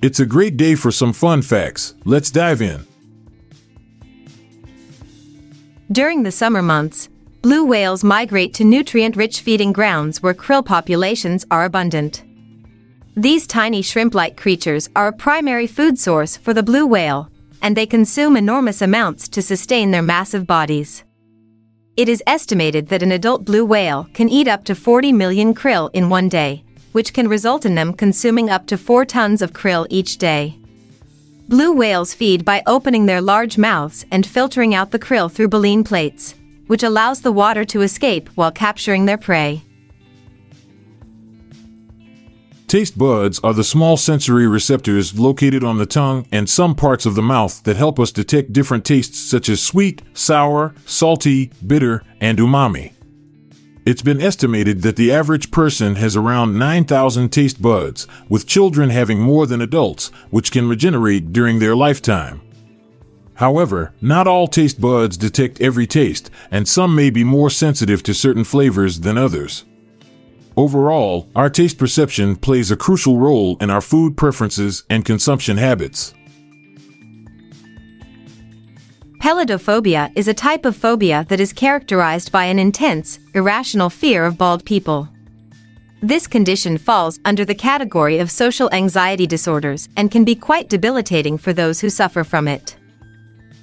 [0.00, 1.94] It's a great day for some fun facts.
[2.04, 2.86] Let's dive in.
[5.90, 7.08] During the summer months,
[7.42, 12.22] blue whales migrate to nutrient rich feeding grounds where krill populations are abundant.
[13.16, 17.28] These tiny shrimp like creatures are a primary food source for the blue whale,
[17.60, 21.02] and they consume enormous amounts to sustain their massive bodies.
[21.96, 25.90] It is estimated that an adult blue whale can eat up to 40 million krill
[25.92, 29.86] in one day, which can result in them consuming up to 4 tons of krill
[29.90, 30.58] each day.
[31.48, 35.82] Blue whales feed by opening their large mouths and filtering out the krill through baleen
[35.82, 36.34] plates,
[36.66, 39.62] which allows the water to escape while capturing their prey.
[42.66, 47.14] Taste buds are the small sensory receptors located on the tongue and some parts of
[47.14, 52.36] the mouth that help us detect different tastes such as sweet, sour, salty, bitter, and
[52.36, 52.92] umami.
[53.88, 59.18] It's been estimated that the average person has around 9,000 taste buds, with children having
[59.18, 62.42] more than adults, which can regenerate during their lifetime.
[63.36, 68.12] However, not all taste buds detect every taste, and some may be more sensitive to
[68.12, 69.64] certain flavors than others.
[70.54, 76.12] Overall, our taste perception plays a crucial role in our food preferences and consumption habits.
[79.18, 84.38] Peladophobia is a type of phobia that is characterized by an intense, irrational fear of
[84.38, 85.08] bald people.
[86.00, 91.36] This condition falls under the category of social anxiety disorders and can be quite debilitating
[91.36, 92.76] for those who suffer from it.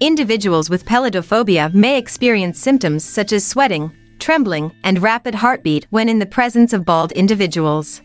[0.00, 6.18] Individuals with peladophobia may experience symptoms such as sweating, trembling, and rapid heartbeat when in
[6.18, 8.02] the presence of bald individuals.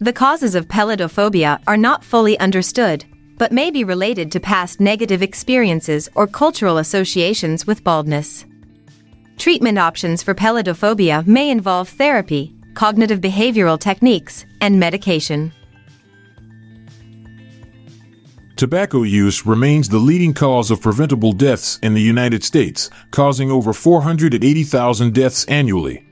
[0.00, 3.04] The causes of peladophobia are not fully understood,
[3.36, 8.44] but may be related to past negative experiences or cultural associations with baldness.
[9.36, 15.52] Treatment options for peladophobia may involve therapy, cognitive behavioral techniques, and medication.
[18.56, 23.72] Tobacco use remains the leading cause of preventable deaths in the United States, causing over
[23.72, 26.06] 480,000 deaths annually.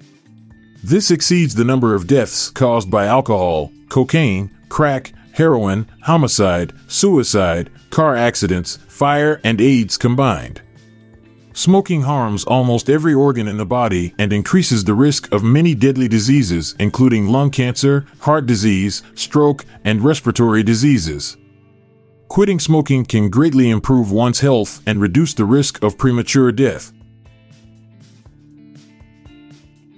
[0.82, 8.16] This exceeds the number of deaths caused by alcohol, cocaine, crack, heroin, homicide, suicide, car
[8.16, 10.62] accidents, fire, and AIDS combined.
[11.54, 16.09] Smoking harms almost every organ in the body and increases the risk of many deadly
[16.09, 21.37] diseases, including lung cancer, heart disease, stroke, and respiratory diseases.
[22.28, 26.91] Quitting smoking can greatly improve one's health and reduce the risk of premature death.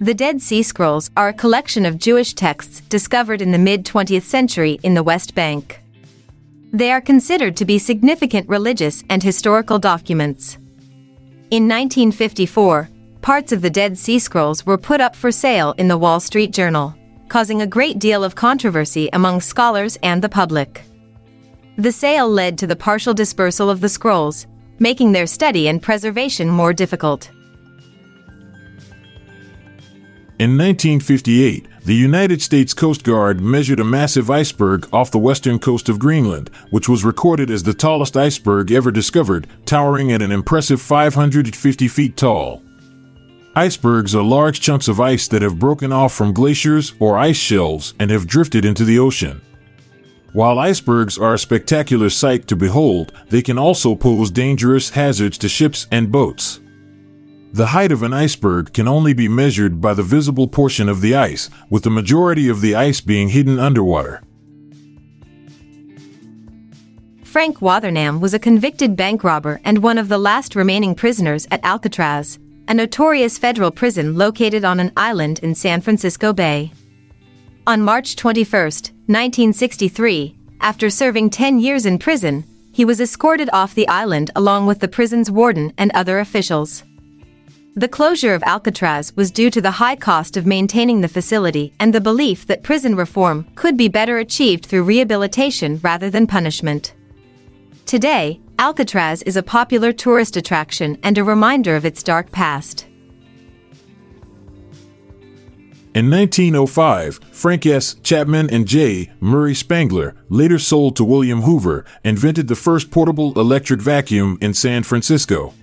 [0.01, 4.23] The Dead Sea Scrolls are a collection of Jewish texts discovered in the mid 20th
[4.23, 5.81] century in the West Bank.
[6.73, 10.55] They are considered to be significant religious and historical documents.
[11.49, 12.89] In 1954,
[13.21, 16.51] parts of the Dead Sea Scrolls were put up for sale in the Wall Street
[16.51, 16.93] Journal,
[17.29, 20.83] causing a great deal of controversy among scholars and the public.
[21.77, 24.45] The sale led to the partial dispersal of the scrolls,
[24.77, 27.29] making their study and preservation more difficult.
[30.37, 35.87] In 1958, the United States Coast Guard measured a massive iceberg off the western coast
[35.87, 40.81] of Greenland, which was recorded as the tallest iceberg ever discovered, towering at an impressive
[40.81, 42.61] 550 feet tall.
[43.55, 47.93] Icebergs are large chunks of ice that have broken off from glaciers or ice shelves
[47.97, 49.39] and have drifted into the ocean.
[50.33, 55.47] While icebergs are a spectacular sight to behold, they can also pose dangerous hazards to
[55.47, 56.59] ships and boats.
[57.53, 61.15] The height of an iceberg can only be measured by the visible portion of the
[61.15, 64.21] ice, with the majority of the ice being hidden underwater.
[67.23, 71.63] Frank Wathernam was a convicted bank robber and one of the last remaining prisoners at
[71.65, 76.71] Alcatraz, a notorious federal prison located on an island in San Francisco Bay.
[77.67, 83.87] On March 21, 1963, after serving 10 years in prison, he was escorted off the
[83.87, 86.83] island along with the prison's warden and other officials.
[87.77, 91.93] The closure of Alcatraz was due to the high cost of maintaining the facility and
[91.93, 96.93] the belief that prison reform could be better achieved through rehabilitation rather than punishment.
[97.85, 102.87] Today, Alcatraz is a popular tourist attraction and a reminder of its dark past.
[105.93, 107.95] In 1905, Frank S.
[107.95, 109.11] Chapman and J.
[109.19, 114.83] Murray Spangler, later sold to William Hoover, invented the first portable electric vacuum in San
[114.83, 115.53] Francisco.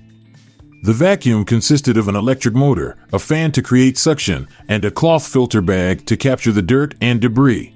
[0.83, 5.25] The vacuum consisted of an electric motor, a fan to create suction, and a cloth
[5.29, 7.73] filter bag to capture the dirt and debris.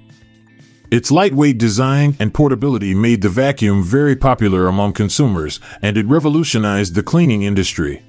[0.91, 6.95] Its lightweight design and portability made the vacuum very popular among consumers, and it revolutionized
[6.95, 8.03] the cleaning industry.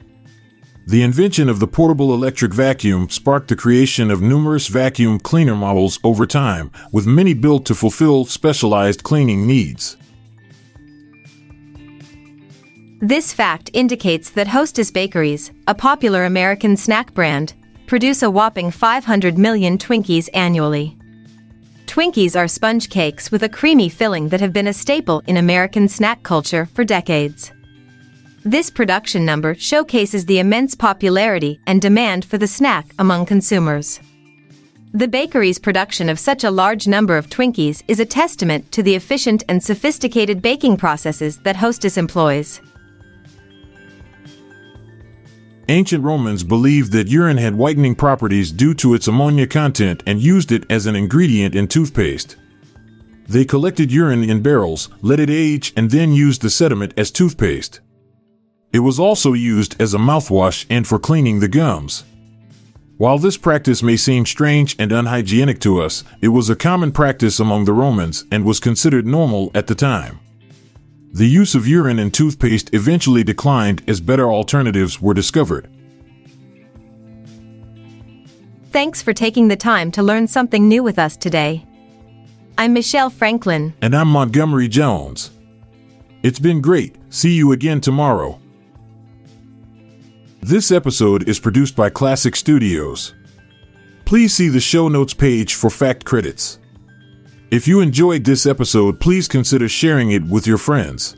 [0.84, 6.00] The invention of the portable electric vacuum sparked the creation of numerous vacuum cleaner models
[6.02, 9.96] over time, with many built to fulfill specialized cleaning needs.
[13.00, 17.54] This fact indicates that Hostess Bakeries, a popular American snack brand,
[17.86, 20.98] produce a whopping 500 million Twinkies annually.
[21.86, 25.86] Twinkies are sponge cakes with a creamy filling that have been a staple in American
[25.86, 27.52] snack culture for decades.
[28.44, 34.00] This production number showcases the immense popularity and demand for the snack among consumers.
[34.92, 38.96] The bakery's production of such a large number of Twinkies is a testament to the
[38.96, 42.60] efficient and sophisticated baking processes that Hostess employs.
[45.70, 50.50] Ancient Romans believed that urine had whitening properties due to its ammonia content and used
[50.50, 52.36] it as an ingredient in toothpaste.
[53.28, 57.80] They collected urine in barrels, let it age, and then used the sediment as toothpaste.
[58.72, 62.04] It was also used as a mouthwash and for cleaning the gums.
[62.96, 67.38] While this practice may seem strange and unhygienic to us, it was a common practice
[67.38, 70.18] among the Romans and was considered normal at the time.
[71.12, 75.68] The use of urine in toothpaste eventually declined as better alternatives were discovered.
[78.70, 81.66] Thanks for taking the time to learn something new with us today.
[82.58, 83.72] I'm Michelle Franklin.
[83.80, 85.30] And I'm Montgomery Jones.
[86.22, 86.96] It's been great.
[87.08, 88.38] See you again tomorrow.
[90.40, 93.14] This episode is produced by Klassic Studios.
[94.04, 96.58] Please see the show notes page for fact credits.
[97.50, 101.16] If you enjoyed this episode, please consider sharing it with your friends.